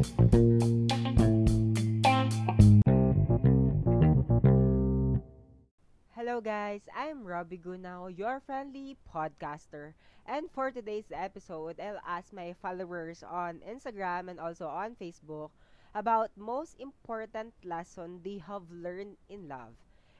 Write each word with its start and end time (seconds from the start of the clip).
Hello 0.00 0.16
guys, 6.40 6.88
I'm 6.96 7.28
Robbie 7.28 7.60
Gunao, 7.60 8.16
your 8.16 8.40
friendly 8.40 8.96
podcaster. 9.04 9.92
And 10.24 10.50
for 10.50 10.70
today's 10.70 11.12
episode, 11.12 11.78
I'll 11.78 12.00
ask 12.08 12.32
my 12.32 12.54
followers 12.62 13.22
on 13.22 13.60
Instagram 13.60 14.30
and 14.30 14.40
also 14.40 14.68
on 14.68 14.96
Facebook 14.96 15.50
about 15.94 16.30
most 16.34 16.80
important 16.80 17.52
lesson 17.62 18.22
they 18.24 18.38
have 18.48 18.62
learned 18.72 19.18
in 19.28 19.48
love. 19.48 19.76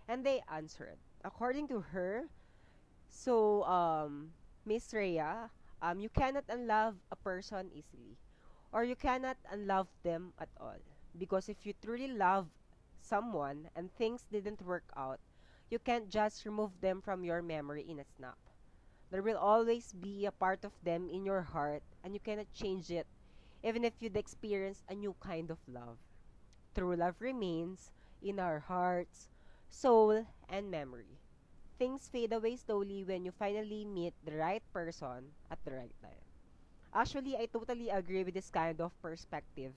And 0.06 0.26
they 0.26 0.42
answered. 0.52 0.98
According 1.24 1.68
to 1.68 1.80
her, 1.96 2.28
so 3.08 3.64
um 3.64 4.32
Miss 4.66 4.92
Rhea, 4.92 5.48
um 5.80 6.00
you 6.00 6.10
cannot 6.12 6.44
unlove 6.52 6.96
a 7.10 7.16
person 7.16 7.72
easily 7.72 8.20
or 8.72 8.84
you 8.84 8.96
cannot 8.96 9.36
unlove 9.50 9.88
them 10.02 10.32
at 10.38 10.48
all. 10.60 10.78
Because 11.18 11.48
if 11.48 11.66
you 11.66 11.74
truly 11.82 12.08
love 12.08 12.48
someone 13.00 13.70
and 13.76 13.92
things 13.94 14.26
didn't 14.30 14.62
work 14.62 14.84
out, 14.96 15.20
you 15.70 15.78
can't 15.78 16.08
just 16.08 16.44
remove 16.44 16.80
them 16.80 17.00
from 17.00 17.24
your 17.24 17.42
memory 17.42 17.84
in 17.88 17.98
a 18.00 18.04
snap. 18.04 18.38
There 19.10 19.22
will 19.22 19.36
always 19.38 19.92
be 19.92 20.26
a 20.26 20.32
part 20.32 20.64
of 20.64 20.72
them 20.82 21.08
in 21.10 21.24
your 21.24 21.42
heart, 21.42 21.82
and 22.02 22.14
you 22.14 22.20
cannot 22.20 22.52
change 22.52 22.90
it, 22.90 23.06
even 23.62 23.84
if 23.84 23.94
you'd 24.00 24.16
experience 24.16 24.82
a 24.88 24.94
new 24.94 25.14
kind 25.20 25.50
of 25.50 25.58
love. 25.68 25.98
True 26.74 26.96
love 26.96 27.16
remains 27.20 27.92
in 28.22 28.38
our 28.40 28.60
hearts, 28.60 29.28
soul, 29.68 30.26
and 30.48 30.70
memory. 30.70 31.18
Things 31.78 32.08
fade 32.08 32.32
away 32.32 32.56
slowly 32.56 33.04
when 33.04 33.24
you 33.24 33.32
finally 33.32 33.84
meet 33.84 34.14
the 34.24 34.36
right 34.36 34.62
person 34.72 35.32
at 35.50 35.64
the 35.64 35.72
right 35.72 35.94
time. 36.02 36.29
Actually, 36.90 37.38
I 37.38 37.46
totally 37.46 37.86
agree 37.86 38.26
with 38.26 38.34
this 38.34 38.50
kind 38.50 38.74
of 38.82 38.90
perspective. 38.98 39.70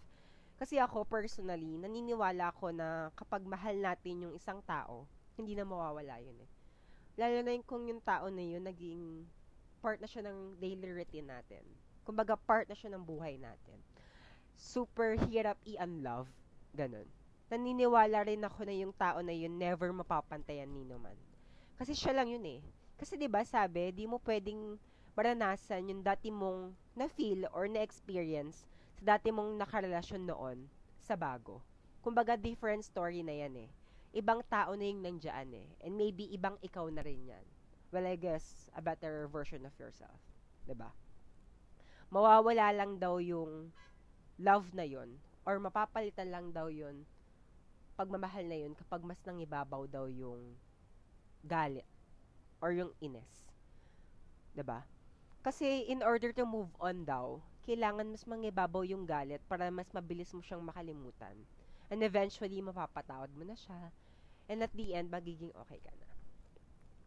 Kasi 0.58 0.82
ako 0.82 1.06
personally, 1.06 1.78
naniniwala 1.78 2.50
ako 2.50 2.74
na 2.74 3.14
kapag 3.14 3.46
mahal 3.46 3.78
natin 3.78 4.26
yung 4.30 4.34
isang 4.34 4.62
tao, 4.66 5.06
hindi 5.38 5.54
na 5.54 5.66
mawawala 5.66 6.18
yun 6.22 6.38
eh. 6.42 6.50
Lalo 7.18 7.46
na 7.46 7.54
yung 7.54 7.66
kung 7.66 7.86
yung 7.86 8.02
tao 8.02 8.34
na 8.34 8.42
yun, 8.42 8.66
naging 8.66 9.30
part 9.78 10.02
na 10.02 10.10
siya 10.10 10.26
ng 10.26 10.58
daily 10.58 10.90
routine 10.90 11.30
natin. 11.30 11.62
Kumbaga, 12.02 12.34
part 12.34 12.66
na 12.66 12.74
siya 12.74 12.90
ng 12.98 13.06
buhay 13.06 13.38
natin. 13.38 13.78
Super 14.58 15.14
hirap 15.30 15.62
i-unlove. 15.70 16.30
Ganun. 16.74 17.06
Naniniwala 17.54 18.26
rin 18.26 18.42
ako 18.42 18.66
na 18.66 18.74
yung 18.74 18.94
tao 18.98 19.22
na 19.22 19.34
yun 19.34 19.54
never 19.54 19.94
mapapantayan 19.94 20.70
ni 20.74 20.82
naman. 20.82 21.14
Kasi 21.78 21.94
siya 21.94 22.18
lang 22.18 22.34
yun 22.34 22.46
eh. 22.50 22.62
Kasi 22.98 23.14
'di 23.18 23.30
ba 23.30 23.46
sabi, 23.46 23.94
di 23.94 24.10
mo 24.10 24.18
pwedeng 24.26 24.78
maranasan 25.14 25.90
yung 25.90 26.02
dati 26.02 26.34
mong 26.34 26.74
na-feel 26.98 27.46
or 27.54 27.70
na-experience 27.70 28.66
sa 28.98 29.18
dati 29.18 29.30
mong 29.30 29.58
nakarelasyon 29.58 30.26
noon 30.26 30.70
sa 31.02 31.18
bago. 31.18 31.62
Kumbaga, 32.04 32.38
different 32.38 32.84
story 32.84 33.22
na 33.26 33.34
yan 33.46 33.68
eh 33.68 33.72
ibang 34.14 34.46
tao 34.46 34.78
na 34.78 34.86
yung 34.86 35.02
nandiyan 35.02 35.50
eh. 35.58 35.68
And 35.82 35.98
maybe 35.98 36.30
ibang 36.30 36.62
ikaw 36.62 36.86
na 36.94 37.02
rin 37.02 37.26
yan. 37.26 37.46
Well, 37.90 38.06
I 38.06 38.14
guess, 38.14 38.70
a 38.78 38.82
better 38.82 39.26
version 39.28 39.66
of 39.66 39.74
yourself. 39.82 40.22
ba? 40.64 40.70
Diba? 40.70 40.90
Mawawala 42.14 42.70
lang 42.78 43.02
daw 43.02 43.18
yung 43.18 43.74
love 44.38 44.70
na 44.78 44.86
yon 44.86 45.18
or 45.50 45.58
mapapalitan 45.58 46.30
lang 46.30 46.54
daw 46.54 46.70
yun 46.70 47.06
pagmamahal 47.94 48.46
na 48.46 48.58
yun 48.58 48.74
kapag 48.74 49.06
mas 49.06 49.22
nangibabaw 49.22 49.86
daw 49.86 50.10
yung 50.10 50.58
galit 51.46 51.86
or 52.58 52.74
yung 52.74 52.90
ines. 52.98 53.50
'Di 54.54 54.66
ba? 54.66 54.82
Kasi 55.44 55.86
in 55.94 56.02
order 56.02 56.32
to 56.34 56.44
move 56.48 56.72
on 56.80 56.98
daw, 57.06 57.28
kailangan 57.68 58.10
mas 58.12 58.24
mangibabaw 58.32 58.84
yung 58.88 59.04
galit 59.14 59.42
para 59.52 59.70
mas 59.78 59.90
mabilis 59.98 60.32
mo 60.34 60.42
siyang 60.42 60.64
makalimutan. 60.64 61.36
And 61.92 62.00
eventually, 62.02 62.60
mapapatawad 62.64 63.30
mo 63.38 63.44
na 63.46 63.54
siya. 63.64 63.92
And 64.50 64.64
at 64.66 64.74
the 64.74 64.88
end, 64.98 65.12
magiging 65.14 65.52
okay 65.68 65.80
ka 65.84 65.92
na. 66.00 66.08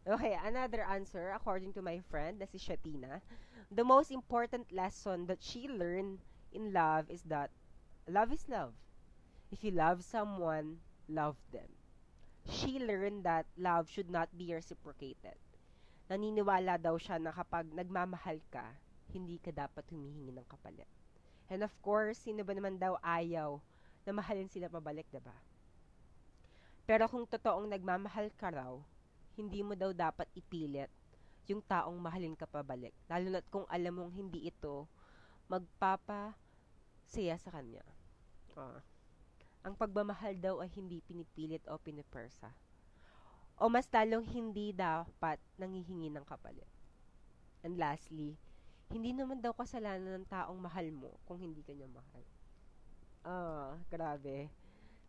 Okay, 0.07 0.33
another 0.43 0.83
answer, 0.83 1.31
according 1.35 1.73
to 1.73 1.81
my 1.81 1.99
friend, 2.09 2.39
na 2.39 2.45
si 2.47 2.57
Shatina. 2.57 3.21
The 3.69 3.83
most 3.83 4.09
important 4.11 4.71
lesson 4.71 5.27
that 5.27 5.43
she 5.43 5.67
learned 5.67 6.19
in 6.53 6.71
love 6.71 7.11
is 7.11 7.23
that 7.27 7.51
love 8.07 8.31
is 8.31 8.47
love. 8.49 8.73
If 9.51 9.63
you 9.63 9.71
love 9.71 10.03
someone, 10.03 10.79
love 11.09 11.37
them. 11.51 11.69
She 12.49 12.79
learned 12.79 13.23
that 13.25 13.45
love 13.57 13.89
should 13.89 14.09
not 14.09 14.29
be 14.37 14.53
reciprocated. 14.53 15.37
Naniniwala 16.07 16.79
daw 16.79 16.95
siya 16.95 17.19
na 17.19 17.35
kapag 17.35 17.67
nagmamahal 17.75 18.39
ka, 18.47 18.75
hindi 19.11 19.39
ka 19.39 19.51
dapat 19.51 19.83
humihingi 19.91 20.31
ng 20.31 20.47
kapalit. 20.47 20.87
And 21.47 21.63
of 21.63 21.71
course, 21.83 22.23
sino 22.23 22.43
ba 22.43 22.51
naman 22.55 22.79
daw 22.79 22.99
ayaw 22.99 23.59
na 24.07 24.11
mahalin 24.15 24.51
sila 24.51 24.71
pabalik, 24.71 25.07
'di 25.11 25.19
ba? 25.23 25.35
Pero 26.87 27.07
kung 27.11 27.27
totoong 27.27 27.67
nagmamahal 27.67 28.31
ka 28.39 28.51
raw, 28.51 28.79
hindi 29.35 29.59
mo 29.59 29.75
daw 29.75 29.91
dapat 29.91 30.27
ipilit 30.35 30.91
yung 31.47 31.63
taong 31.63 31.95
mahalin 31.95 32.35
ka 32.35 32.43
pabalik. 32.47 32.91
Lalo 33.07 33.27
na't 33.31 33.47
kung 33.47 33.63
alam 33.71 33.95
mong 33.95 34.11
hindi 34.11 34.47
ito 34.47 34.87
magpapa 35.47 36.35
saya 37.07 37.39
sa 37.39 37.55
kanya. 37.55 37.83
Uh, 38.51 38.83
ang 39.63 39.75
pagmamahal 39.75 40.35
daw 40.35 40.59
ay 40.59 40.67
hindi 40.75 40.99
pinipilit 40.99 41.63
o 41.71 41.79
pinipersa. 41.79 42.51
O 43.57 43.65
mas 43.73 43.89
talong 43.89 44.21
hindi 44.21 44.69
dapat 44.69 45.41
nangihingi 45.57 46.13
ng 46.13 46.21
kapalit. 46.29 46.69
And 47.65 47.73
lastly, 47.73 48.37
hindi 48.93 49.17
naman 49.17 49.41
daw 49.41 49.49
kasalanan 49.57 50.21
ng 50.21 50.29
taong 50.29 50.61
mahal 50.61 50.85
mo 50.93 51.17
kung 51.25 51.41
hindi 51.41 51.65
ka 51.65 51.73
niya 51.73 51.89
mahal. 51.89 52.23
Ah, 53.25 53.73
grabe. 53.89 54.53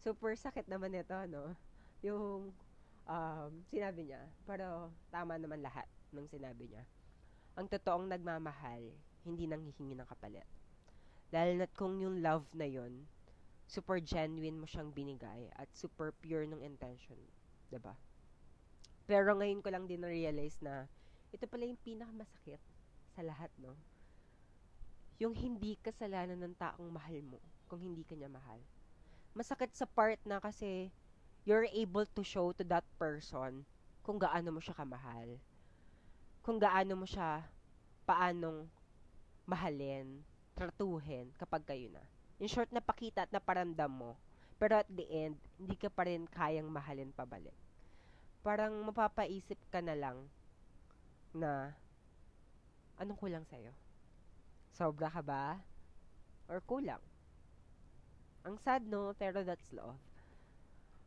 Super 0.00 0.32
sakit 0.32 0.64
naman 0.64 0.96
ito, 0.96 1.14
no? 1.28 1.52
Yung 2.00 2.48
um, 3.04 3.50
sinabi 3.68 4.08
niya. 4.08 4.24
Pero 4.48 4.96
tama 5.12 5.36
naman 5.36 5.60
lahat 5.60 5.84
ng 6.16 6.24
sinabi 6.32 6.72
niya. 6.72 6.88
Ang 7.52 7.68
totoong 7.68 8.08
nagmamahal, 8.08 8.80
hindi 9.28 9.44
nang 9.44 9.60
hihingi 9.60 9.92
ng 9.92 10.08
kapalit. 10.08 10.48
Lalo 11.28 11.52
na't 11.52 11.72
kung 11.76 12.00
yung 12.00 12.24
love 12.24 12.48
na 12.56 12.64
yon 12.64 13.04
super 13.68 14.00
genuine 14.00 14.56
mo 14.56 14.64
siyang 14.64 14.88
binigay 14.88 15.52
at 15.52 15.68
super 15.76 16.16
pure 16.24 16.48
ng 16.48 16.64
intention. 16.64 17.20
ba 17.68 17.76
diba? 17.76 17.94
Pero 19.08 19.32
ngayon 19.32 19.64
ko 19.64 19.72
lang 19.72 19.88
din 19.88 20.04
na-realize 20.04 20.60
na 20.60 20.84
ito 21.32 21.48
pala 21.48 21.64
yung 21.64 21.80
pinakamasakit 21.80 22.60
sa 23.16 23.24
lahat, 23.24 23.48
no? 23.56 23.72
Yung 25.16 25.32
hindi 25.32 25.80
kasalanan 25.80 26.36
ng 26.36 26.54
taong 26.60 26.92
mahal 26.92 27.24
mo 27.24 27.40
kung 27.72 27.80
hindi 27.80 28.04
ka 28.04 28.12
niya 28.12 28.28
mahal. 28.28 28.60
Masakit 29.32 29.72
sa 29.72 29.88
part 29.88 30.20
na 30.28 30.36
kasi 30.44 30.92
you're 31.48 31.64
able 31.72 32.04
to 32.04 32.20
show 32.20 32.52
to 32.52 32.60
that 32.68 32.84
person 33.00 33.64
kung 34.04 34.20
gaano 34.20 34.52
mo 34.52 34.60
siya 34.60 34.76
kamahal. 34.76 35.40
Kung 36.44 36.60
gaano 36.60 36.92
mo 37.00 37.08
siya 37.08 37.48
paanong 38.04 38.68
mahalin, 39.48 40.20
tratuhin 40.52 41.32
kapag 41.40 41.64
kayo 41.64 41.88
na. 41.88 42.04
In 42.40 42.48
short, 42.48 42.68
napakita 42.72 43.24
at 43.24 43.32
naparamdam 43.32 43.88
mo. 43.88 44.20
Pero 44.60 44.84
at 44.84 44.88
the 44.92 45.08
end, 45.08 45.40
hindi 45.56 45.76
ka 45.80 45.88
pa 45.88 46.04
rin 46.04 46.28
kayang 46.28 46.68
mahalin 46.68 47.10
pabalik. 47.16 47.56
Parang 48.42 48.72
mapapaisip 48.86 49.58
ka 49.68 49.82
na 49.82 49.98
lang 49.98 50.30
na 51.34 51.74
anong 52.98 53.18
kulang 53.18 53.46
sa'yo? 53.46 53.74
Sobra 54.74 55.10
ka 55.10 55.22
ba? 55.22 55.58
Or 56.46 56.62
kulang? 56.62 57.02
Ang 58.46 58.56
sad 58.62 58.86
no, 58.86 59.12
pero 59.18 59.42
that's 59.42 59.68
love. 59.74 59.98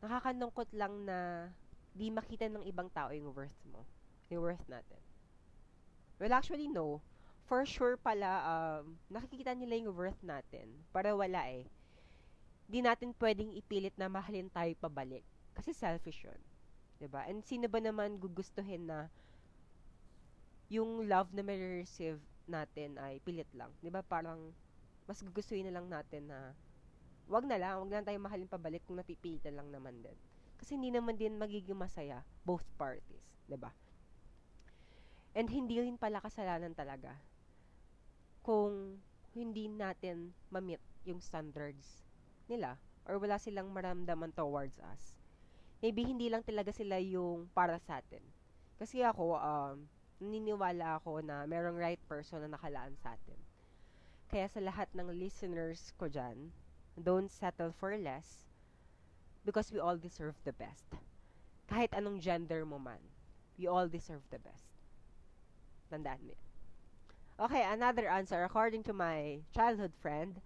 Nakakalungkot 0.04 0.68
lang 0.76 1.08
na 1.08 1.48
di 1.92 2.08
makita 2.08 2.48
ng 2.48 2.64
ibang 2.68 2.88
tao 2.92 3.10
yung 3.12 3.32
worth 3.32 3.60
mo. 3.68 3.84
Yung 4.28 4.44
worth 4.44 4.64
natin. 4.68 5.00
Well, 6.20 6.32
actually, 6.32 6.68
no. 6.68 7.02
For 7.48 7.66
sure 7.66 7.98
pala, 7.98 8.30
um, 8.46 8.96
nakikita 9.10 9.52
nila 9.56 9.82
yung 9.82 9.96
worth 9.96 10.20
natin. 10.22 10.70
Para 10.94 11.12
wala 11.12 11.48
eh. 11.50 11.66
Di 12.70 12.80
natin 12.80 13.12
pwedeng 13.18 13.52
ipilit 13.52 13.92
na 13.98 14.08
mahalin 14.08 14.48
tayo 14.48 14.72
pabalik. 14.78 15.26
Kasi 15.52 15.74
selfish 15.74 16.24
yun. 16.24 16.40
Ba 17.06 17.26
diba? 17.26 17.30
And 17.30 17.40
sino 17.42 17.66
ba 17.66 17.78
naman 17.82 18.18
gugustuhin 18.18 18.86
na 18.86 19.10
yung 20.72 21.04
love 21.04 21.30
na 21.36 21.44
may 21.44 21.60
receive 21.84 22.22
natin 22.48 22.96
ay 22.96 23.20
pilit 23.20 23.48
lang. 23.52 23.70
'Di 23.84 23.92
ba? 23.92 24.00
Parang 24.00 24.54
mas 25.04 25.20
gugustuhin 25.20 25.68
na 25.68 25.74
lang 25.74 25.86
natin 25.90 26.30
na 26.30 26.56
wag 27.28 27.44
na 27.44 27.60
lang, 27.60 27.82
wag 27.82 27.90
na 27.90 27.96
lang 28.00 28.06
tayo 28.08 28.18
mahalin 28.22 28.50
pabalik 28.50 28.82
kung 28.88 28.98
napipilitan 28.98 29.54
lang 29.54 29.68
naman 29.68 30.00
din. 30.00 30.16
Kasi 30.56 30.78
hindi 30.78 30.94
naman 30.94 31.18
din 31.18 31.36
magiging 31.38 31.76
masaya 31.76 32.22
both 32.46 32.64
parties, 32.78 33.24
'di 33.46 33.58
ba? 33.58 33.74
And 35.32 35.48
hindi 35.48 35.80
rin 35.80 35.96
pala 35.96 36.20
kasalanan 36.20 36.76
talaga 36.76 37.16
kung 38.44 39.00
hindi 39.32 39.70
natin 39.70 40.34
ma-meet 40.52 40.82
yung 41.08 41.22
standards 41.24 42.04
nila 42.50 42.76
or 43.08 43.16
wala 43.16 43.38
silang 43.40 43.72
maramdaman 43.72 44.34
towards 44.36 44.76
us. 44.82 45.21
Maybe 45.82 46.06
hindi 46.06 46.30
lang 46.30 46.46
talaga 46.46 46.70
sila 46.70 47.02
yung 47.02 47.50
para 47.52 47.76
sa 47.82 47.98
atin. 47.98 48.22
Kasi 48.78 49.02
ako, 49.02 49.36
um, 49.36 49.90
naniniwala 50.22 51.02
ako 51.02 51.20
na 51.20 51.42
merong 51.44 51.76
right 51.76 52.02
person 52.06 52.40
na 52.46 52.54
nakalaan 52.54 52.94
sa 53.02 53.18
atin. 53.18 53.36
Kaya 54.30 54.46
sa 54.46 54.62
lahat 54.62 54.88
ng 54.94 55.10
listeners 55.12 55.90
ko 55.98 56.06
dyan, 56.06 56.54
Don't 56.92 57.32
settle 57.32 57.72
for 57.72 57.96
less 57.96 58.44
because 59.48 59.72
we 59.72 59.80
all 59.80 59.96
deserve 59.96 60.36
the 60.44 60.52
best. 60.52 60.84
Kahit 61.64 61.96
anong 61.96 62.20
gender 62.20 62.68
mo 62.68 62.76
man, 62.76 63.00
we 63.56 63.64
all 63.64 63.88
deserve 63.88 64.20
the 64.28 64.36
best. 64.36 64.68
Tandaan 65.88 66.20
mo 66.20 66.36
Okay, 67.40 67.64
another 67.64 68.12
answer. 68.12 68.44
According 68.44 68.84
to 68.84 68.92
my 68.92 69.40
childhood 69.56 69.96
friend, 69.98 70.36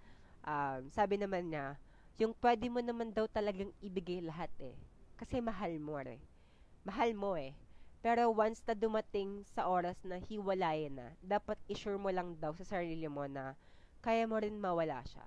um, 0.47 0.87
sabi 0.95 1.19
naman 1.19 1.51
niya, 1.51 1.77
yung 2.17 2.33
pwede 2.39 2.71
mo 2.71 2.79
naman 2.79 3.11
daw 3.11 3.27
talagang 3.27 3.75
ibigay 3.83 4.23
lahat 4.23 4.49
eh. 4.63 4.79
Kasi 5.17 5.41
mahal 5.41 5.81
mo 5.81 5.97
eh. 6.01 6.21
Mahal 6.85 7.17
mo 7.17 7.35
eh. 7.41 7.57
Pero 8.05 8.31
once 8.31 8.63
na 8.69 8.77
dumating 8.77 9.43
sa 9.51 9.67
oras 9.67 9.99
na 10.07 10.21
hiwalayan 10.21 10.95
na, 10.95 11.09
dapat 11.25 11.59
isure 11.67 11.99
mo 11.99 12.13
lang 12.13 12.37
daw 12.39 12.55
sa 12.55 12.79
sarili 12.79 13.09
mo 13.09 13.27
na 13.27 13.57
kaya 14.05 14.29
mo 14.29 14.39
rin 14.39 14.61
mawala 14.61 15.03
siya. 15.09 15.27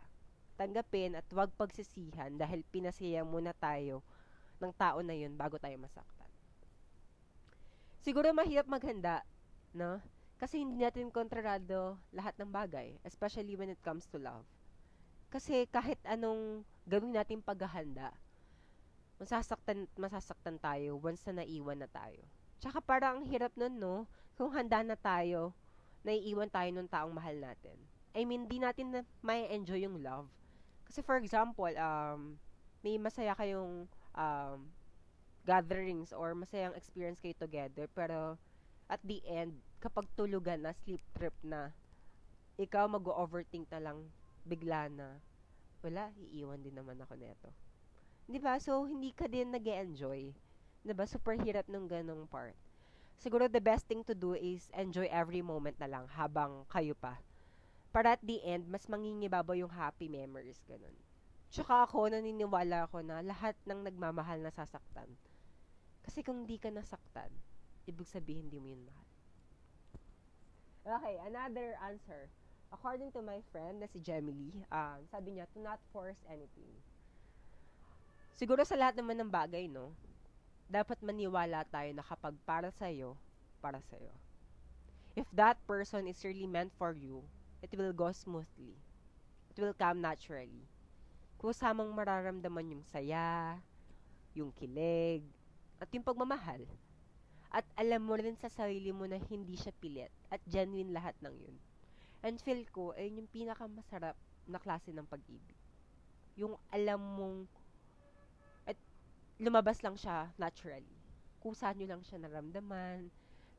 Tanggapin 0.56 1.18
at 1.18 1.28
huwag 1.34 1.52
pagsisihan 1.60 2.38
dahil 2.40 2.64
pinasaya 2.70 3.28
muna 3.28 3.52
tayo 3.58 4.06
ng 4.64 4.72
tao 4.78 5.04
na 5.04 5.12
yun 5.18 5.36
bago 5.36 5.60
tayo 5.60 5.76
masaktan. 5.76 6.30
Siguro 8.00 8.32
mahirap 8.32 8.70
maghanda, 8.70 9.28
no? 9.76 10.00
Kasi 10.40 10.64
hindi 10.64 10.80
natin 10.80 11.12
kontrolado 11.12 12.00
lahat 12.16 12.32
ng 12.40 12.48
bagay, 12.48 12.96
especially 13.04 13.60
when 13.60 13.68
it 13.68 13.82
comes 13.84 14.08
to 14.08 14.16
love. 14.16 14.48
Kasi 15.28 15.68
kahit 15.68 16.00
anong 16.08 16.64
gawin 16.88 17.12
natin 17.12 17.44
paghahanda, 17.44 18.16
masasaktan, 19.20 19.86
masasaktan 20.00 20.58
tayo 20.58 20.96
once 20.98 21.22
na 21.28 21.44
naiwan 21.44 21.84
na 21.84 21.90
tayo. 21.92 22.24
Tsaka 22.64 22.80
parang 22.80 23.22
ang 23.22 23.28
hirap 23.28 23.52
nun, 23.60 23.76
no? 23.76 24.08
Kung 24.40 24.52
handa 24.56 24.80
na 24.84 24.96
tayo, 24.96 25.52
naiiwan 26.08 26.48
tayo 26.48 26.72
ng 26.72 26.88
taong 26.88 27.12
mahal 27.12 27.36
natin. 27.36 27.76
I 28.16 28.24
mean, 28.24 28.48
di 28.48 28.58
natin 28.58 28.96
na 28.96 29.02
may 29.20 29.48
enjoy 29.52 29.84
yung 29.84 30.00
love. 30.00 30.32
Kasi 30.88 31.04
for 31.04 31.20
example, 31.20 31.70
um, 31.76 32.40
may 32.82 32.96
masaya 32.98 33.36
kayong 33.36 33.86
um, 34.16 34.60
gatherings 35.44 36.16
or 36.16 36.32
masayang 36.34 36.74
experience 36.74 37.20
kayo 37.20 37.36
together, 37.38 37.86
pero 37.92 38.40
at 38.90 39.00
the 39.06 39.22
end, 39.28 39.54
kapag 39.84 40.08
tulugan 40.18 40.66
na, 40.66 40.74
sleep 40.84 41.04
trip 41.14 41.36
na, 41.46 41.76
ikaw 42.58 42.90
mag-overthink 42.90 43.70
na 43.70 43.80
lang 43.80 44.10
bigla 44.44 44.90
na, 44.90 45.22
wala, 45.80 46.12
iiwan 46.18 46.60
din 46.60 46.76
naman 46.76 47.00
ako 47.00 47.16
neto. 47.16 47.52
'Di 48.30 48.38
ba? 48.38 48.62
So, 48.62 48.86
hindi 48.86 49.10
ka 49.10 49.26
din 49.26 49.50
nag 49.50 49.66
enjoy 49.66 50.30
'Di 50.86 50.94
ba? 50.94 51.10
Super 51.10 51.34
hirap 51.42 51.66
ng 51.66 51.90
ganong 51.90 52.30
part. 52.30 52.54
Siguro 53.18 53.50
the 53.50 53.60
best 53.60 53.90
thing 53.90 54.06
to 54.06 54.14
do 54.14 54.38
is 54.38 54.70
enjoy 54.78 55.10
every 55.10 55.42
moment 55.42 55.76
na 55.82 55.90
lang 55.90 56.06
habang 56.14 56.64
kayo 56.70 56.94
pa. 56.94 57.20
Para 57.90 58.16
at 58.16 58.24
the 58.24 58.38
end, 58.46 58.70
mas 58.70 58.86
mangingibabaw 58.86 59.58
yung 59.58 59.74
happy 59.74 60.06
memories, 60.08 60.62
ganun. 60.70 60.94
Tsaka 61.50 61.90
ako, 61.90 62.14
naniniwala 62.14 62.86
ako 62.86 63.02
na 63.02 63.26
lahat 63.26 63.58
ng 63.66 63.82
nagmamahal 63.82 64.40
na 64.40 64.54
sasaktan. 64.54 65.10
Kasi 66.06 66.22
kung 66.22 66.46
di 66.46 66.62
ka 66.62 66.70
nasaktan, 66.70 67.34
ibig 67.90 68.06
sabihin 68.06 68.48
hindi 68.48 68.62
mo 68.62 68.68
yun 68.70 68.86
mahal. 68.86 69.08
Okay, 70.86 71.16
another 71.26 71.76
answer. 71.82 72.30
According 72.70 73.10
to 73.18 73.26
my 73.26 73.42
friend 73.50 73.82
na 73.82 73.90
si 73.90 73.98
Gemily, 73.98 74.54
um, 74.70 75.02
sabi 75.10 75.36
niya, 75.36 75.50
to 75.52 75.60
not 75.60 75.82
force 75.90 76.22
anything. 76.30 76.70
Siguro 78.40 78.64
sa 78.64 78.80
lahat 78.80 78.96
naman 78.96 79.20
ng 79.20 79.28
bagay, 79.28 79.68
no? 79.68 79.92
Dapat 80.72 81.04
maniwala 81.04 81.68
tayo 81.68 81.92
na 81.92 82.00
kapag 82.00 82.32
para 82.48 82.72
sa'yo, 82.72 83.20
para 83.60 83.84
sa'yo. 83.92 84.16
If 85.20 85.28
that 85.36 85.60
person 85.68 86.08
is 86.08 86.24
really 86.24 86.48
meant 86.48 86.72
for 86.80 86.96
you, 86.96 87.20
it 87.60 87.76
will 87.76 87.92
go 87.92 88.16
smoothly. 88.16 88.80
It 89.52 89.60
will 89.60 89.76
come 89.76 90.00
naturally. 90.00 90.64
Kung 91.36 91.52
samang 91.52 91.92
mararamdaman 91.92 92.80
yung 92.80 92.86
saya, 92.88 93.60
yung 94.32 94.56
kilig, 94.56 95.28
at 95.76 95.92
yung 95.92 96.08
pagmamahal. 96.08 96.64
At 97.52 97.68
alam 97.76 98.08
mo 98.08 98.16
rin 98.16 98.40
sa 98.40 98.48
sarili 98.48 98.96
mo 98.96 99.04
na 99.04 99.20
hindi 99.20 99.60
siya 99.60 99.76
pilit 99.84 100.16
at 100.32 100.40
genuine 100.48 100.96
lahat 100.96 101.20
ng 101.20 101.36
yun. 101.36 101.60
And 102.24 102.40
feel 102.40 102.64
ko, 102.72 102.96
ayun 102.96 103.20
yung 103.20 103.32
pinakamasarap 103.36 104.16
na 104.48 104.64
klase 104.64 104.96
ng 104.96 105.04
pag-ibig. 105.12 105.60
Yung 106.40 106.56
alam 106.72 107.04
mong 107.04 107.59
lumabas 109.40 109.80
lang 109.80 109.96
siya 109.96 110.28
naturally. 110.36 111.00
Kusa 111.40 111.72
nyo 111.72 111.88
lang 111.88 112.04
siya 112.04 112.20
naramdaman, 112.20 113.08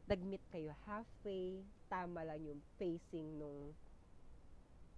nag-meet 0.05 0.45
kayo 0.53 0.77
halfway, 0.85 1.65
tama 1.89 2.21
lang 2.21 2.41
yung 2.45 2.61
pacing 2.77 3.41
nung 3.41 3.73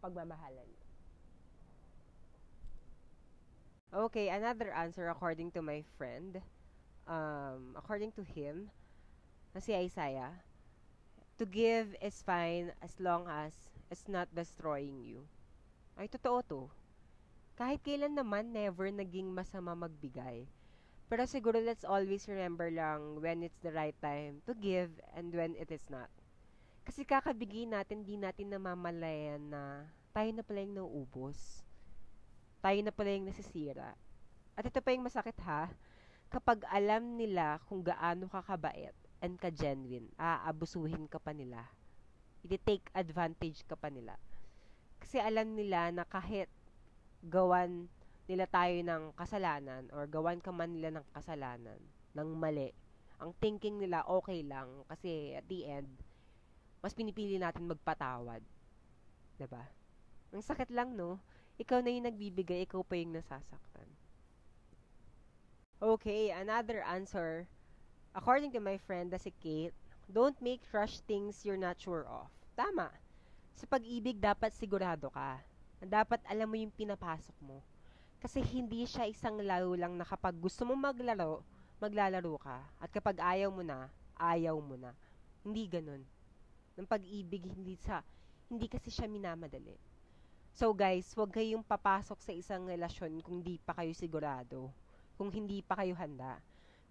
pagmamahalan 0.02 0.67
nyo. 0.67 0.87
Okay, 3.93 4.32
another 4.32 4.75
answer 4.75 5.06
according 5.06 5.55
to 5.55 5.62
my 5.62 5.87
friend. 5.94 6.43
Um, 7.06 7.79
according 7.79 8.11
to 8.19 8.25
him, 8.25 8.73
na 9.52 9.61
si 9.61 9.76
Isaiah, 9.76 10.32
to 11.37 11.44
give 11.44 11.94
is 12.00 12.25
fine 12.25 12.73
as 12.81 12.96
long 12.99 13.29
as 13.29 13.52
it's 13.93 14.08
not 14.08 14.32
destroying 14.32 15.05
you. 15.05 15.29
Ay, 15.94 16.08
totoo 16.08 16.40
to. 16.49 16.62
Kahit 17.52 17.84
kailan 17.84 18.17
naman, 18.17 18.50
never 18.50 18.88
naging 18.88 19.29
masama 19.29 19.76
magbigay. 19.76 20.49
Pero 21.12 21.29
siguro 21.29 21.61
let's 21.61 21.85
always 21.85 22.25
remember 22.25 22.73
lang 22.73 23.20
when 23.20 23.44
it's 23.44 23.61
the 23.61 23.69
right 23.69 23.93
time 24.00 24.41
to 24.49 24.56
give 24.56 24.88
and 25.12 25.29
when 25.37 25.53
it 25.61 25.69
is 25.69 25.85
not. 25.93 26.09
Kasi 26.88 27.05
kakabigay 27.05 27.69
natin, 27.69 28.00
di 28.00 28.17
natin 28.17 28.49
namamalayan 28.49 29.53
na 29.53 29.85
tayo 30.17 30.32
na 30.32 30.41
pala 30.41 30.64
yung 30.64 30.81
nauubos. 30.81 31.61
Tayo 32.64 32.81
na 32.81 32.88
pala 32.88 33.12
yung 33.12 33.29
nasisira. 33.29 33.93
At 34.56 34.64
ito 34.64 34.81
pa 34.81 34.97
yung 34.97 35.05
masakit 35.05 35.37
ha, 35.44 35.69
kapag 36.32 36.64
alam 36.73 37.20
nila 37.20 37.61
kung 37.69 37.85
gaano 37.85 38.32
kakabait 38.32 38.97
and 39.20 39.37
ka-genuine, 39.37 40.08
aabusuhin 40.17 41.12
ka 41.12 41.20
pa 41.20 41.37
nila. 41.37 41.69
I-take 42.41 42.88
advantage 42.97 43.69
ka 43.69 43.76
pa 43.76 43.93
nila. 43.93 44.17
Kasi 44.97 45.20
alam 45.20 45.61
nila 45.61 45.93
na 45.93 46.08
kahit 46.08 46.49
gawan 47.20 47.93
nila 48.32 48.49
tayo 48.49 48.73
ng 48.81 49.12
kasalanan 49.12 49.84
or 49.93 50.08
gawan 50.08 50.40
ka 50.40 50.49
man 50.49 50.73
nila 50.73 50.88
ng 50.96 51.05
kasalanan, 51.12 51.76
ng 52.17 52.29
mali, 52.32 52.73
ang 53.20 53.37
thinking 53.37 53.76
nila 53.76 54.00
okay 54.08 54.40
lang 54.40 54.88
kasi 54.88 55.37
at 55.37 55.44
the 55.52 55.69
end, 55.69 55.93
mas 56.81 56.96
pinipili 56.96 57.37
natin 57.37 57.69
magpatawad. 57.69 58.40
ba? 58.40 59.37
Diba? 59.37 59.64
Ang 60.32 60.40
sakit 60.40 60.73
lang, 60.73 60.96
no? 60.96 61.20
Ikaw 61.61 61.84
na 61.84 61.93
yung 61.93 62.08
nagbibigay, 62.08 62.65
ikaw 62.65 62.81
pa 62.81 62.96
yung 62.96 63.12
nasasaktan. 63.12 63.86
Okay, 65.82 66.32
another 66.32 66.81
answer 66.89 67.44
According 68.12 68.53
to 68.53 68.60
my 68.60 68.77
friend 68.77 69.08
na 69.08 69.17
si 69.17 69.32
Kate, 69.41 69.72
don't 70.05 70.36
make 70.44 70.60
rush 70.69 71.01
things 71.08 71.48
you're 71.48 71.56
not 71.56 71.81
sure 71.81 72.05
of. 72.05 72.29
Tama. 72.53 72.93
Sa 73.56 73.65
pag-ibig, 73.65 74.20
dapat 74.20 74.53
sigurado 74.53 75.08
ka. 75.08 75.41
Dapat 75.81 76.20
alam 76.29 76.44
mo 76.44 76.60
yung 76.60 76.77
pinapasok 76.77 77.32
mo. 77.41 77.65
Kasi 78.22 78.38
hindi 78.38 78.86
siya 78.86 79.10
isang 79.10 79.43
laro 79.43 79.74
lang 79.74 79.98
na 79.98 80.06
kapag 80.06 80.38
gusto 80.38 80.62
mo 80.62 80.79
maglaro, 80.79 81.43
maglalaro 81.82 82.38
ka. 82.38 82.62
At 82.79 82.94
kapag 82.94 83.19
ayaw 83.19 83.50
mo 83.50 83.67
na, 83.67 83.91
ayaw 84.14 84.55
mo 84.62 84.79
na. 84.79 84.94
Hindi 85.43 85.67
ganun. 85.67 86.06
Ng 86.79 86.86
pag-ibig, 86.86 87.43
hindi 87.50 87.74
sa 87.74 88.06
hindi 88.46 88.70
kasi 88.70 88.94
siya 88.94 89.10
minamadali. 89.10 89.74
So 90.55 90.70
guys, 90.70 91.10
huwag 91.19 91.34
kayong 91.34 91.67
papasok 91.67 92.22
sa 92.22 92.31
isang 92.31 92.62
relasyon 92.69 93.19
kung 93.26 93.43
hindi 93.43 93.58
pa 93.58 93.74
kayo 93.74 93.91
sigurado. 93.91 94.70
Kung 95.19 95.34
hindi 95.34 95.58
pa 95.58 95.82
kayo 95.82 95.98
handa 95.98 96.38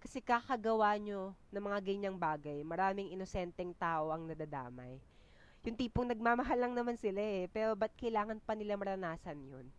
kasi 0.02 0.18
kakagawa 0.18 0.98
nyo 0.98 1.30
ng 1.54 1.62
mga 1.62 1.78
ganyang 1.78 2.18
bagay, 2.18 2.66
maraming 2.66 3.14
inosenteng 3.14 3.70
tao 3.78 4.10
ang 4.10 4.26
nadadamay. 4.26 4.98
Yung 5.62 5.78
tipong 5.78 6.10
nagmamahal 6.10 6.58
lang 6.58 6.74
naman 6.74 6.98
sila 6.98 7.22
eh, 7.22 7.46
pero 7.46 7.78
ba't 7.78 7.94
kailangan 7.94 8.42
pa 8.42 8.58
nila 8.58 8.74
maranasan 8.74 9.38
yun? 9.46 9.70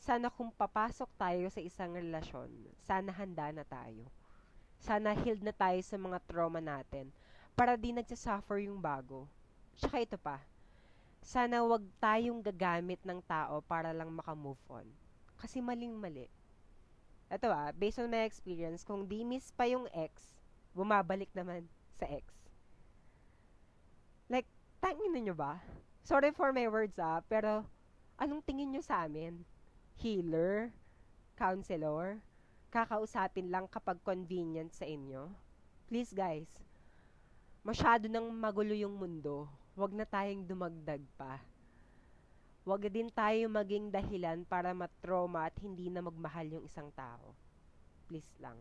Sana 0.00 0.32
kung 0.32 0.48
papasok 0.48 1.12
tayo 1.20 1.44
sa 1.52 1.60
isang 1.60 1.92
relasyon, 1.92 2.48
sana 2.80 3.12
handa 3.12 3.52
na 3.52 3.64
tayo. 3.68 4.08
Sana 4.80 5.12
healed 5.12 5.44
na 5.44 5.52
tayo 5.52 5.76
sa 5.84 6.00
mga 6.00 6.18
trauma 6.24 6.58
natin 6.58 7.12
para 7.52 7.76
di 7.76 7.92
nagsasuffer 7.92 8.64
yung 8.64 8.80
bago. 8.80 9.28
Tsaka 9.76 10.00
ito 10.00 10.16
pa, 10.16 10.40
sana 11.20 11.60
wag 11.60 11.84
tayong 12.00 12.40
gagamit 12.40 12.98
ng 13.04 13.20
tao 13.28 13.60
para 13.60 13.92
lang 13.92 14.08
makamove 14.08 14.64
on. 14.72 14.88
Kasi 15.36 15.60
maling-mali 15.60 16.32
ito 17.30 17.46
ah, 17.46 17.70
based 17.70 18.02
on 18.02 18.10
my 18.10 18.26
experience, 18.26 18.82
kung 18.82 19.06
di 19.06 19.22
miss 19.22 19.54
pa 19.54 19.62
yung 19.62 19.86
ex, 19.94 20.34
bumabalik 20.74 21.30
naman 21.30 21.62
sa 21.94 22.10
ex. 22.10 22.26
Like, 24.26 24.50
tangin 24.82 25.14
nyo 25.14 25.38
ba? 25.38 25.62
Sorry 26.02 26.34
for 26.34 26.50
my 26.50 26.66
words 26.66 26.98
ah, 26.98 27.22
pero 27.30 27.62
anong 28.18 28.42
tingin 28.42 28.74
nyo 28.74 28.82
sa 28.82 29.06
amin? 29.06 29.46
Healer? 30.00 30.72
Counselor? 31.36 32.24
Kakausapin 32.72 33.52
lang 33.52 33.68
kapag 33.68 34.00
convenient 34.00 34.72
sa 34.72 34.88
inyo? 34.88 35.28
Please 35.92 36.16
guys, 36.16 36.48
masyado 37.60 38.08
nang 38.08 38.32
magulo 38.32 38.72
yung 38.72 38.96
mundo. 38.96 39.44
Huwag 39.76 39.92
na 39.92 40.08
tayong 40.08 40.48
dumagdag 40.48 41.04
pa. 41.20 41.44
Huwag 42.64 42.88
din 42.88 43.12
tayo 43.12 43.44
maging 43.52 43.92
dahilan 43.92 44.40
para 44.48 44.72
matrauma 44.72 45.52
at 45.52 45.56
hindi 45.60 45.92
na 45.92 46.00
magmahal 46.00 46.48
yung 46.48 46.64
isang 46.64 46.88
tao. 46.96 47.36
Please 48.08 48.32
lang. 48.40 48.56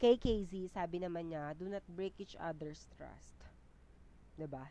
Kay 0.00 0.16
KZ, 0.16 0.72
sabi 0.72 1.04
naman 1.04 1.28
niya, 1.28 1.52
do 1.52 1.68
not 1.68 1.84
break 1.92 2.16
each 2.24 2.40
other's 2.40 2.88
trust. 2.96 3.36
'Di 4.40 4.48
ba? 4.48 4.64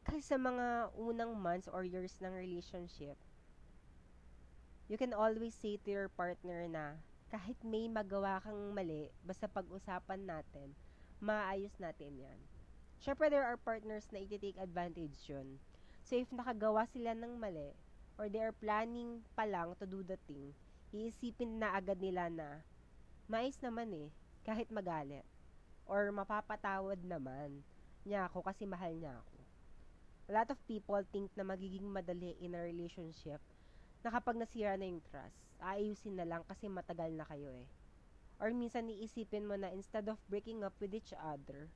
Kasi 0.00 0.24
sa 0.24 0.40
mga 0.40 0.96
unang 0.96 1.36
months 1.36 1.68
or 1.68 1.84
years 1.84 2.16
ng 2.24 2.32
relationship, 2.32 3.20
you 4.88 4.96
can 4.96 5.12
always 5.12 5.52
say 5.52 5.76
to 5.76 5.88
your 5.92 6.08
partner 6.08 6.64
na 6.64 6.96
kahit 7.30 7.54
may 7.62 7.86
magawa 7.86 8.42
kang 8.42 8.74
mali, 8.74 9.12
basta 9.22 9.46
pag-usapan 9.46 10.26
natin, 10.26 10.74
maayos 11.22 11.76
natin 11.78 12.18
yan. 12.18 12.40
Siyempre, 12.98 13.30
there 13.30 13.46
are 13.46 13.60
partners 13.60 14.08
na 14.10 14.18
iti-take 14.24 14.58
advantage 14.58 15.16
yun. 15.30 15.62
So, 16.02 16.18
if 16.18 16.28
nakagawa 16.34 16.90
sila 16.90 17.14
ng 17.14 17.38
mali, 17.38 17.70
or 18.18 18.26
they 18.26 18.42
are 18.42 18.56
planning 18.56 19.22
pa 19.38 19.46
lang 19.46 19.78
to 19.78 19.86
do 19.86 20.02
the 20.02 20.18
thing, 20.26 20.52
iisipin 20.90 21.62
na 21.62 21.78
agad 21.78 22.02
nila 22.02 22.26
na, 22.26 22.66
mais 23.30 23.54
naman 23.62 23.94
eh, 23.94 24.08
kahit 24.42 24.66
magalit. 24.74 25.24
Or 25.86 26.10
mapapatawad 26.10 26.98
naman 27.06 27.62
niya 28.02 28.26
ako 28.26 28.42
kasi 28.42 28.66
mahal 28.66 28.90
niya 28.98 29.22
ako. 29.22 29.29
A 30.30 30.38
lot 30.38 30.46
of 30.46 30.62
people 30.70 31.02
think 31.10 31.26
na 31.34 31.42
magiging 31.42 31.90
madali 31.90 32.38
in 32.38 32.54
a 32.54 32.62
relationship 32.62 33.42
na 34.06 34.14
kapag 34.14 34.38
nasira 34.38 34.78
na 34.78 34.86
yung 34.86 35.02
trust, 35.10 35.34
aayusin 35.58 36.14
na 36.14 36.22
lang 36.22 36.46
kasi 36.46 36.70
matagal 36.70 37.10
na 37.18 37.26
kayo 37.26 37.50
eh. 37.50 37.66
Or 38.38 38.54
minsan 38.54 38.86
iisipin 38.86 39.50
mo 39.50 39.58
na 39.58 39.74
instead 39.74 40.06
of 40.06 40.22
breaking 40.30 40.62
up 40.62 40.70
with 40.78 40.94
each 40.94 41.10
other, 41.18 41.66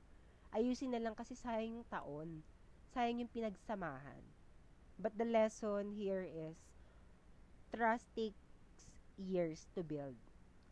ayusin 0.55 0.95
na 0.95 1.03
lang 1.03 1.19
kasi 1.19 1.35
sayang 1.35 1.83
yung 1.83 1.89
taon. 1.91 2.47
Sayang 2.95 3.27
yung 3.27 3.33
pinagsamahan. 3.35 4.23
But 4.95 5.19
the 5.19 5.27
lesson 5.27 5.91
here 5.91 6.23
is, 6.23 6.55
trust 7.75 8.07
takes 8.15 8.39
years 9.19 9.67
to 9.75 9.83
build. 9.83 10.15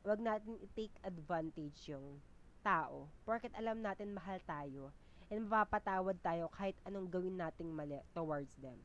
Huwag 0.07 0.23
natin 0.23 0.55
i-take 0.63 0.95
advantage 1.03 1.91
yung 1.91 2.23
tao. 2.63 3.11
Porket 3.27 3.51
alam 3.59 3.83
natin 3.83 4.15
mahal 4.15 4.39
tayo 4.47 4.95
and 5.33 5.49
mapapatawad 5.49 6.21
tayo 6.21 6.45
kahit 6.53 6.77
anong 6.85 7.09
gawin 7.09 7.33
nating 7.33 7.73
mali 7.73 7.97
towards 8.13 8.53
them. 8.61 8.77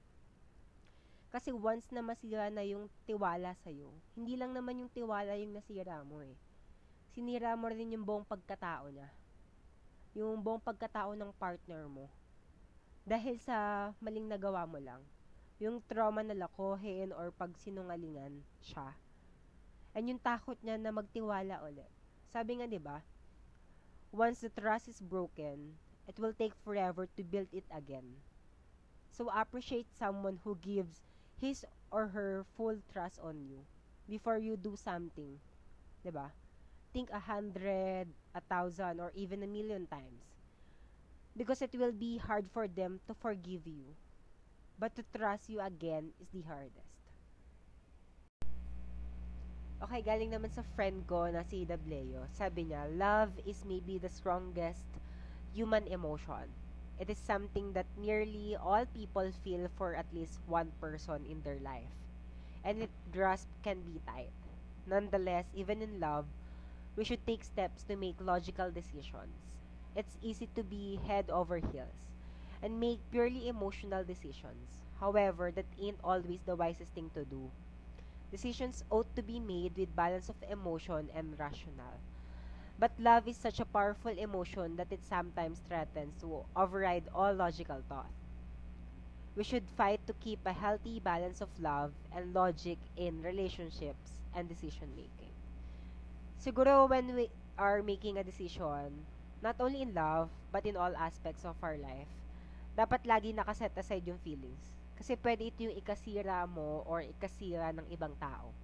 Kasi 1.28 1.52
once 1.52 1.84
na 1.92 2.00
masira 2.00 2.48
na 2.48 2.64
yung 2.64 2.88
tiwala 3.04 3.52
sa'yo, 3.60 3.92
hindi 4.16 4.32
lang 4.32 4.56
naman 4.56 4.80
yung 4.80 4.88
tiwala 4.88 5.36
yung 5.36 5.52
nasira 5.52 6.00
mo 6.00 6.24
eh. 6.24 6.32
Sinira 7.12 7.52
mo 7.52 7.68
rin 7.68 7.92
yung 7.92 8.00
buong 8.00 8.24
pagkatao 8.24 8.88
niya. 8.88 9.12
Yung 10.16 10.40
buong 10.40 10.64
pagkatao 10.64 11.12
ng 11.12 11.36
partner 11.36 11.84
mo. 11.84 12.08
Dahil 13.04 13.36
sa 13.44 13.92
maling 14.00 14.24
nagawa 14.24 14.64
mo 14.64 14.80
lang. 14.80 15.04
Yung 15.60 15.84
trauma 15.84 16.24
na 16.24 16.32
lakohin 16.32 17.12
or 17.12 17.28
pag 17.28 17.52
sinungalingan 17.60 18.40
siya. 18.64 18.96
And 19.92 20.08
yung 20.08 20.20
takot 20.22 20.56
niya 20.64 20.80
na 20.80 20.96
magtiwala 20.96 21.60
ulit. 21.60 21.92
Sabi 22.32 22.60
nga 22.60 22.68
'di 22.68 22.80
ba? 22.80 23.04
Once 24.14 24.40
the 24.40 24.52
trust 24.52 24.88
is 24.88 25.00
broken, 25.04 25.76
it 26.08 26.16
will 26.18 26.32
take 26.32 26.56
forever 26.64 27.06
to 27.16 27.22
build 27.22 27.52
it 27.52 27.68
again. 27.68 28.16
So 29.12 29.28
appreciate 29.28 29.86
someone 29.92 30.40
who 30.42 30.56
gives 30.56 31.04
his 31.36 31.66
or 31.92 32.08
her 32.08 32.46
full 32.56 32.80
trust 32.92 33.20
on 33.20 33.44
you 33.44 33.60
before 34.08 34.38
you 34.40 34.56
do 34.56 34.74
something. 34.74 35.36
ba? 36.02 36.08
Diba? 36.08 36.28
Think 36.92 37.10
a 37.12 37.20
hundred, 37.20 38.08
a 38.34 38.40
thousand, 38.40 38.98
or 39.00 39.12
even 39.14 39.42
a 39.42 39.46
million 39.46 39.86
times. 39.86 40.24
Because 41.36 41.60
it 41.60 41.76
will 41.76 41.92
be 41.92 42.16
hard 42.16 42.48
for 42.50 42.66
them 42.66 43.00
to 43.06 43.14
forgive 43.14 43.68
you. 43.68 43.92
But 44.78 44.96
to 44.96 45.04
trust 45.14 45.50
you 45.50 45.60
again 45.60 46.10
is 46.18 46.28
the 46.32 46.42
hardest. 46.48 46.88
Okay, 49.78 50.02
galing 50.02 50.34
naman 50.34 50.50
sa 50.50 50.66
friend 50.74 51.06
ko 51.06 51.30
na 51.30 51.46
si 51.46 51.62
Dableo. 51.62 52.26
Sabi 52.34 52.66
niya, 52.66 52.90
love 52.98 53.30
is 53.46 53.62
maybe 53.62 53.98
the 54.02 54.10
strongest 54.10 54.82
human 55.52 55.86
emotion 55.88 56.52
It 56.98 57.10
is 57.10 57.18
something 57.18 57.72
that 57.74 57.86
nearly 57.96 58.56
all 58.56 58.84
people 58.86 59.30
feel 59.32 59.68
for 59.72 59.94
at 59.94 60.10
least 60.12 60.40
one 60.46 60.72
person 60.80 61.24
in 61.26 61.42
their 61.42 61.58
life. 61.62 61.92
And 62.64 62.82
its 62.82 63.06
grasp 63.12 63.48
can 63.62 63.82
be 63.82 64.00
tight. 64.06 64.32
Nonetheless, 64.86 65.46
even 65.54 65.82
in 65.82 66.00
love, 66.00 66.26
we 66.96 67.04
should 67.04 67.24
take 67.26 67.44
steps 67.44 67.82
to 67.84 67.96
make 67.96 68.20
logical 68.20 68.70
decisions. 68.70 69.56
It's 69.94 70.18
easy 70.22 70.48
to 70.54 70.62
be 70.62 71.00
head 71.06 71.30
over 71.30 71.58
heels 71.58 72.12
and 72.62 72.80
make 72.80 73.00
purely 73.10 73.48
emotional 73.48 74.04
decisions. 74.04 74.82
However, 75.00 75.50
that 75.52 75.66
ain't 75.80 76.00
always 76.04 76.42
the 76.44 76.56
wisest 76.56 76.92
thing 76.94 77.10
to 77.14 77.24
do. 77.24 77.50
Decisions 78.30 78.84
ought 78.90 79.14
to 79.16 79.22
be 79.22 79.40
made 79.40 79.76
with 79.76 79.94
balance 79.96 80.28
of 80.28 80.36
emotion 80.50 81.10
and 81.14 81.38
rational. 81.38 82.00
But 82.78 82.94
love 82.98 83.26
is 83.26 83.36
such 83.36 83.58
a 83.58 83.66
powerful 83.66 84.14
emotion 84.16 84.76
that 84.76 84.92
it 84.92 85.02
sometimes 85.04 85.58
threatens 85.66 86.14
to 86.22 86.46
override 86.54 87.08
all 87.12 87.34
logical 87.34 87.82
thought. 87.88 88.10
We 89.34 89.42
should 89.42 89.68
fight 89.70 90.06
to 90.06 90.14
keep 90.14 90.46
a 90.46 90.52
healthy 90.52 91.00
balance 91.00 91.40
of 91.40 91.50
love 91.58 91.92
and 92.14 92.32
logic 92.32 92.78
in 92.96 93.22
relationships 93.22 94.22
and 94.34 94.48
decision 94.48 94.94
making. 94.94 95.34
Siguro 96.38 96.88
when 96.88 97.14
we 97.14 97.30
are 97.58 97.82
making 97.82 98.16
a 98.16 98.24
decision, 98.24 99.06
not 99.42 99.56
only 99.58 99.82
in 99.82 99.92
love, 99.94 100.30
but 100.52 100.64
in 100.64 100.76
all 100.76 100.94
aspects 100.96 101.44
of 101.44 101.58
our 101.62 101.76
life, 101.76 102.06
dapat 102.78 103.02
lagi 103.02 103.34
nakaset 103.34 103.74
aside 103.74 104.06
yung 104.06 104.22
feelings. 104.22 104.78
Kasi 104.94 105.18
pwede 105.18 105.50
ito 105.50 105.66
yung 105.66 105.74
ikasira 105.74 106.46
mo 106.46 106.86
or 106.86 107.02
ikasira 107.02 107.74
ng 107.74 107.90
ibang 107.90 108.14
tao 108.22 108.54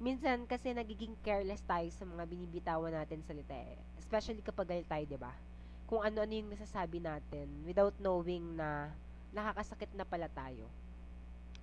minsan 0.00 0.48
kasi 0.48 0.72
nagiging 0.72 1.12
careless 1.20 1.60
tayo 1.68 1.84
sa 1.92 2.08
mga 2.08 2.24
binibitawan 2.24 2.88
natin 2.96 3.20
salita 3.20 3.52
eh. 3.52 3.76
Especially 4.00 4.40
kapag 4.40 4.72
galit 4.72 4.88
tayo, 4.88 5.04
'di 5.04 5.20
ba? 5.20 5.36
Kung 5.84 6.00
ano-ano 6.00 6.32
yung 6.32 6.48
nasasabi 6.48 7.04
natin 7.04 7.46
without 7.68 7.92
knowing 8.00 8.56
na 8.56 8.88
nakakasakit 9.36 9.92
na 9.92 10.08
pala 10.08 10.26
tayo. 10.32 10.64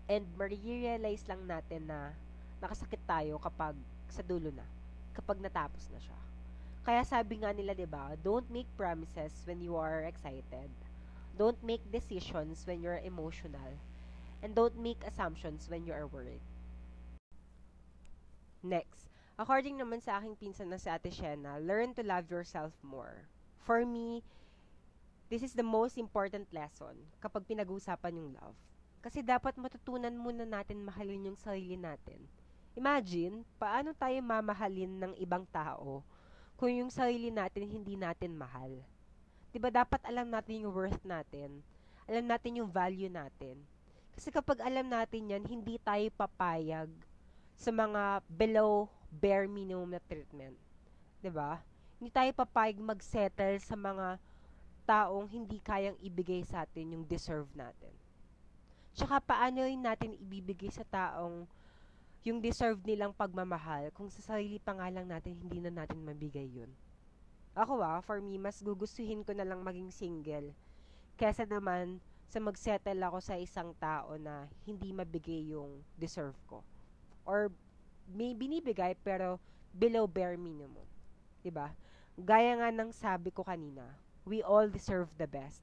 And 0.06 0.24
ma-realize 0.38 1.26
lang 1.26 1.50
natin 1.50 1.90
na 1.90 2.14
nakasakit 2.62 3.02
tayo 3.04 3.42
kapag 3.42 3.76
sa 4.08 4.22
dulo 4.24 4.54
na, 4.54 4.64
kapag 5.18 5.42
natapos 5.42 5.90
na 5.92 6.00
siya. 6.00 6.16
Kaya 6.88 7.04
sabi 7.04 7.42
nga 7.42 7.52
nila, 7.52 7.74
'di 7.74 7.90
ba, 7.90 8.14
don't 8.22 8.48
make 8.54 8.70
promises 8.78 9.34
when 9.50 9.60
you 9.60 9.74
are 9.76 10.06
excited. 10.06 10.70
Don't 11.36 11.60
make 11.66 11.82
decisions 11.90 12.64
when 12.70 12.86
you're 12.86 13.02
emotional. 13.02 13.74
And 14.46 14.54
don't 14.54 14.78
make 14.78 15.02
assumptions 15.02 15.66
when 15.66 15.90
you 15.90 15.98
are 15.98 16.06
worried. 16.06 16.42
Next, 18.68 19.08
according 19.40 19.80
naman 19.80 20.04
sa 20.04 20.20
aking 20.20 20.36
pinsan 20.36 20.68
na 20.68 20.76
si 20.76 20.92
Ate 20.92 21.08
Shena, 21.08 21.56
learn 21.64 21.96
to 21.96 22.04
love 22.04 22.28
yourself 22.28 22.76
more. 22.84 23.24
For 23.64 23.88
me, 23.88 24.28
this 25.32 25.40
is 25.40 25.56
the 25.56 25.64
most 25.64 25.96
important 25.96 26.52
lesson 26.52 27.00
kapag 27.24 27.48
pinag-uusapan 27.48 28.20
yung 28.20 28.36
love. 28.36 28.60
Kasi 29.00 29.24
dapat 29.24 29.56
matutunan 29.56 30.12
muna 30.12 30.44
natin 30.44 30.84
mahalin 30.84 31.32
yung 31.32 31.40
sarili 31.40 31.80
natin. 31.80 32.28
Imagine, 32.76 33.48
paano 33.56 33.96
tayo 33.96 34.20
mamahalin 34.20 35.00
ng 35.00 35.14
ibang 35.16 35.48
tao 35.48 36.04
kung 36.60 36.76
yung 36.76 36.92
sarili 36.92 37.32
natin 37.32 37.72
hindi 37.72 37.96
natin 37.96 38.36
mahal. 38.36 38.84
'Di 39.56 39.64
ba 39.64 39.72
dapat 39.72 40.04
alam 40.04 40.28
natin 40.28 40.68
yung 40.68 40.76
worth 40.76 41.00
natin, 41.08 41.64
alam 42.04 42.28
natin 42.28 42.60
yung 42.60 42.68
value 42.68 43.08
natin. 43.08 43.64
Kasi 44.12 44.28
kapag 44.28 44.60
alam 44.60 44.92
natin 44.92 45.32
yan, 45.32 45.48
hindi 45.48 45.80
tayo 45.80 46.04
papayag 46.20 46.92
sa 47.58 47.74
mga 47.74 48.22
below 48.30 48.86
bare 49.10 49.50
minimum 49.50 49.90
na 49.90 50.02
treatment. 50.06 50.54
'Di 51.20 51.34
ba? 51.34 51.58
Hindi 51.98 52.14
tayo 52.14 52.30
papayag 52.38 52.78
mag-settle 52.78 53.58
sa 53.58 53.74
mga 53.74 54.22
taong 54.86 55.26
hindi 55.26 55.58
kayang 55.58 55.98
ibigay 55.98 56.46
sa 56.46 56.64
atin 56.64 56.94
yung 56.94 57.06
deserve 57.10 57.50
natin. 57.58 57.90
Tsaka 58.94 59.18
paano 59.20 59.66
rin 59.66 59.82
natin 59.82 60.14
ibibigay 60.14 60.70
sa 60.70 60.86
taong 60.86 61.50
yung 62.22 62.38
deserve 62.38 62.78
nilang 62.86 63.18
pagmamahal 63.18 63.90
kung 63.98 64.14
sa 64.14 64.22
sarili 64.22 64.62
pa 64.62 64.78
nga 64.78 64.94
lang 64.94 65.10
natin 65.10 65.34
hindi 65.34 65.58
na 65.58 65.74
natin 65.74 66.06
mabigay 66.06 66.46
yun. 66.46 66.70
Ako 67.58 67.82
ah, 67.82 68.06
for 68.06 68.22
me, 68.22 68.38
mas 68.38 68.62
gugustuhin 68.62 69.26
ko 69.26 69.34
na 69.34 69.44
lang 69.44 69.66
maging 69.66 69.90
single 69.90 70.54
kesa 71.18 71.50
naman 71.50 71.98
sa 72.30 72.38
magsettle 72.38 73.02
ako 73.02 73.18
sa 73.18 73.34
isang 73.42 73.74
tao 73.82 74.14
na 74.22 74.46
hindi 74.70 74.94
mabigay 74.94 75.50
yung 75.50 75.82
deserve 75.98 76.38
ko 76.46 76.62
or 77.28 77.52
may 78.08 78.32
binibigay 78.32 78.96
pero 79.04 79.38
below 79.76 80.08
bare 80.08 80.40
minimum. 80.40 80.88
'Di 81.44 81.52
ba? 81.52 81.76
Gaya 82.16 82.56
nga 82.58 82.72
ng 82.72 82.90
sabi 82.96 83.30
ko 83.30 83.44
kanina, 83.44 83.84
we 84.24 84.40
all 84.42 84.66
deserve 84.66 85.12
the 85.20 85.28
best. 85.28 85.62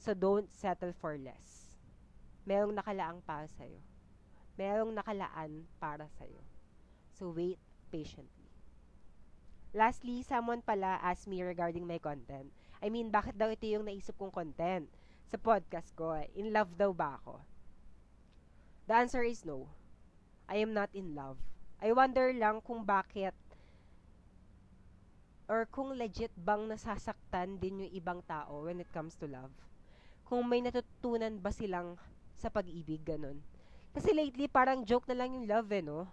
So 0.00 0.16
don't 0.16 0.48
settle 0.50 0.96
for 0.96 1.14
less. 1.20 1.76
Merong 2.48 2.74
nakalaang 2.74 3.20
para 3.22 3.46
sa 3.46 3.68
iyo. 3.68 3.78
Merong 4.56 4.96
nakalaan 4.96 5.68
para 5.78 6.08
sa 6.16 6.24
iyo. 6.24 6.42
So 7.12 7.30
wait 7.30 7.60
patiently. 7.92 8.48
Lastly, 9.76 10.24
someone 10.24 10.64
pala 10.64 10.96
asked 11.04 11.28
me 11.28 11.44
regarding 11.44 11.84
my 11.84 12.00
content. 12.00 12.48
I 12.80 12.88
mean, 12.88 13.12
bakit 13.12 13.36
daw 13.36 13.52
ito 13.52 13.68
yung 13.68 13.84
naisip 13.84 14.16
kong 14.16 14.32
content? 14.32 14.88
sa 15.26 15.38
podcast 15.42 15.90
ko, 15.98 16.14
in 16.38 16.54
love 16.54 16.70
daw 16.78 16.94
ba 16.94 17.18
ako? 17.18 17.42
The 18.86 18.94
answer 18.94 19.26
is 19.26 19.42
no. 19.42 19.66
I 20.46 20.62
am 20.62 20.70
not 20.70 20.90
in 20.94 21.14
love. 21.14 21.38
I 21.82 21.90
wonder 21.92 22.30
lang 22.32 22.62
kung 22.62 22.86
bakit 22.86 23.34
or 25.46 25.62
kung 25.70 25.94
legit 25.94 26.34
bang 26.34 26.66
nasasaktan 26.66 27.58
din 27.62 27.86
yung 27.86 27.92
ibang 27.94 28.20
tao 28.26 28.66
when 28.66 28.82
it 28.82 28.90
comes 28.90 29.14
to 29.14 29.30
love. 29.30 29.54
Kung 30.26 30.42
may 30.42 30.58
natutunan 30.58 31.38
ba 31.38 31.54
silang 31.54 31.94
sa 32.34 32.50
pag-ibig, 32.50 33.02
ganun. 33.06 33.38
Kasi 33.94 34.10
lately, 34.10 34.50
parang 34.50 34.82
joke 34.82 35.06
na 35.06 35.22
lang 35.22 35.38
yung 35.38 35.46
love, 35.46 35.70
eh, 35.70 35.80
no? 35.80 36.10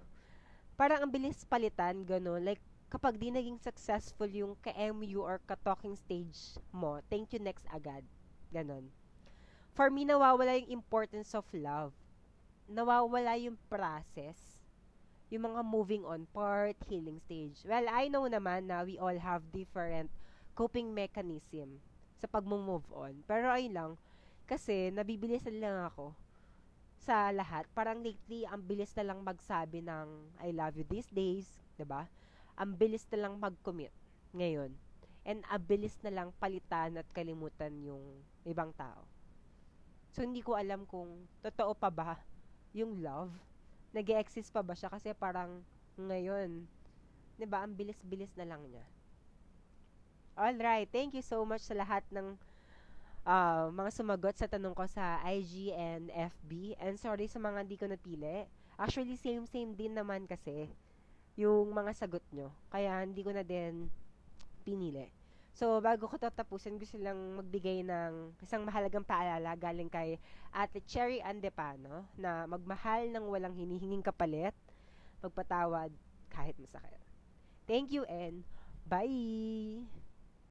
Parang 0.78 1.06
ang 1.06 1.12
bilis 1.12 1.42
palitan, 1.50 2.06
ganun. 2.06 2.46
Like, 2.46 2.62
kapag 2.94 3.18
di 3.18 3.34
naging 3.34 3.58
successful 3.58 4.30
yung 4.30 4.54
ka-MU 4.62 5.25
or 5.25 5.42
ka-talking 5.50 5.98
stage 5.98 6.62
mo, 6.70 7.02
thank 7.10 7.34
you 7.34 7.42
next 7.42 7.66
agad. 7.74 8.06
Ganon. 8.54 8.94
For 9.74 9.90
me, 9.90 10.06
nawawala 10.06 10.62
yung 10.62 10.78
importance 10.78 11.34
of 11.34 11.50
love. 11.50 11.98
Nawawala 12.70 13.36
yung 13.39 13.60
process. 13.67 14.62
Yung 15.34 15.50
mga 15.50 15.62
moving 15.65 16.03
on 16.05 16.29
part, 16.29 16.77
healing 16.88 17.17
stage. 17.24 17.63
Well, 17.65 17.89
I 17.89 18.08
know 18.08 18.29
naman 18.29 18.70
na 18.70 18.86
we 18.86 19.01
all 19.01 19.17
have 19.17 19.41
different 19.50 20.13
coping 20.53 20.93
mechanism 20.93 21.82
sa 22.22 22.29
pag-move 22.29 22.86
on. 22.93 23.25
Pero 23.25 23.50
ayun 23.50 23.74
lang, 23.74 23.91
kasi 24.46 24.93
nabibilisan 24.93 25.58
lang 25.58 25.89
ako 25.89 26.13
sa 27.03 27.34
lahat. 27.34 27.65
Parang 27.74 28.00
lately, 28.00 28.46
ang 28.46 28.63
bilis 28.63 28.93
na 28.96 29.12
lang 29.12 29.25
magsabi 29.25 29.82
ng 29.84 30.08
I 30.39 30.53
love 30.53 30.77
you 30.77 30.86
these 30.88 31.10
days, 31.10 31.60
ba? 31.84 32.08
ang 32.58 32.77
bilis 32.77 33.05
na 33.10 33.27
lang 33.27 33.41
mag-commit 33.41 33.93
ngayon. 34.34 34.72
And 35.24 35.41
ang 35.48 35.63
bilis 35.63 35.96
na 36.03 36.12
lang 36.12 36.36
palitan 36.38 37.00
at 37.00 37.08
kalimutan 37.15 37.74
yung 37.82 38.22
ibang 38.43 38.75
tao. 38.75 39.08
So, 40.13 40.22
hindi 40.22 40.46
ko 40.46 40.53
alam 40.53 40.86
kung 40.86 41.25
totoo 41.41 41.74
pa 41.74 41.89
ba 41.89 42.20
yung 42.74 43.00
love. 43.00 43.32
nag 43.94 44.10
exist 44.10 44.50
pa 44.50 44.65
ba 44.65 44.74
siya? 44.74 44.89
Kasi 44.89 45.13
parang 45.13 45.62
ngayon, 46.01 46.65
ba, 47.46 47.62
ang 47.62 47.77
bilis-bilis 47.77 48.34
na 48.34 48.50
lang 48.50 48.62
niya. 48.65 48.86
Alright, 50.34 50.89
thank 50.89 51.13
you 51.13 51.22
so 51.22 51.46
much 51.46 51.62
sa 51.62 51.77
lahat 51.77 52.01
ng 52.10 52.34
uh, 53.22 53.70
mga 53.70 53.89
sumagot 53.94 54.34
sa 54.34 54.50
tanong 54.50 54.74
ko 54.74 54.89
sa 54.89 55.22
IG 55.30 55.70
and 55.77 56.10
FB. 56.10 56.74
And 56.82 56.98
sorry 56.98 57.30
sa 57.30 57.38
mga 57.38 57.70
hindi 57.70 57.77
ko 57.77 57.86
napili. 57.86 58.50
Actually, 58.82 59.13
same-same 59.22 59.77
din 59.77 59.94
naman 59.94 60.25
kasi 60.25 60.74
yung 61.38 61.70
mga 61.70 61.94
sagot 61.94 62.25
nyo. 62.34 62.50
Kaya 62.74 63.06
hindi 63.06 63.22
ko 63.22 63.30
na 63.30 63.46
din 63.46 63.94
pinili. 64.65 65.10
So, 65.53 65.77
bago 65.86 66.10
ko 66.10 66.17
tatapusin, 66.17 66.81
gusto 66.81 66.98
lang 66.98 67.38
magbigay 67.38 67.86
ng 67.86 68.33
isang 68.41 68.65
mahalagang 68.65 69.05
paalala 69.05 69.53
galing 69.53 69.86
kay 69.86 70.17
Ate 70.50 70.81
Cherry 70.89 71.22
Andepano 71.22 72.10
na 72.17 72.50
magmahal 72.50 73.13
ng 73.13 73.25
walang 73.29 73.53
hinihinging 73.53 74.01
kapalit, 74.01 74.57
magpatawad 75.22 75.93
kahit 76.33 76.57
masakit. 76.57 77.01
Thank 77.69 77.93
you 77.93 78.03
and 78.10 78.41
bye! 78.89 80.02